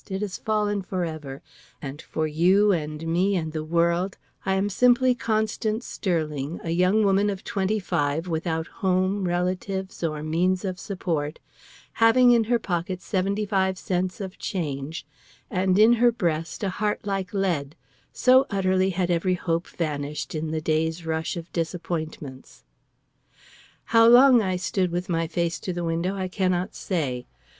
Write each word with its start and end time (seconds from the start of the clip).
It 0.09 0.21
has 0.23 0.39
fallen 0.39 0.81
for 0.81 1.05
ever, 1.05 1.43
and 1.79 2.01
for 2.01 2.25
you 2.25 2.71
and 2.71 3.05
me 3.05 3.35
and 3.35 3.51
the 3.53 3.63
world 3.63 4.17
I 4.47 4.55
am 4.55 4.67
simply 4.67 5.13
Constance 5.13 5.85
Sterling, 5.85 6.59
a 6.63 6.71
young 6.71 7.03
woman 7.05 7.29
of 7.29 7.43
twenty 7.43 7.77
five, 7.77 8.27
without 8.27 8.65
home, 8.65 9.27
relatives, 9.27 10.03
or 10.03 10.23
means 10.23 10.65
of 10.65 10.79
support, 10.79 11.37
having 11.93 12.31
in 12.31 12.45
her 12.45 12.57
pocket 12.57 12.99
seventy 12.99 13.45
five 13.45 13.77
cents 13.77 14.19
of 14.19 14.39
change, 14.39 15.05
and 15.51 15.77
in 15.77 15.93
her 15.93 16.11
breast 16.11 16.63
a 16.63 16.69
heart 16.71 17.05
like 17.05 17.31
lead, 17.31 17.75
so 18.11 18.47
utterly 18.49 18.89
had 18.89 19.11
every 19.11 19.35
hope 19.35 19.67
vanished 19.67 20.33
in 20.33 20.49
the 20.49 20.61
day's 20.61 21.05
rush 21.05 21.37
of 21.37 21.53
disappointments. 21.53 22.63
How 23.83 24.07
long 24.07 24.41
I 24.41 24.55
stood 24.55 24.89
with 24.89 25.09
my 25.09 25.27
face 25.27 25.59
to 25.59 25.71
the 25.71 25.83
window 25.83 26.15
I 26.15 26.27
cannot 26.27 26.73
say. 26.73 27.27